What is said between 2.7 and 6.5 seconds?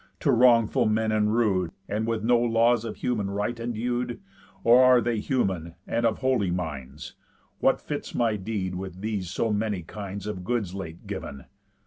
of human right endued? Or are they human, and of holy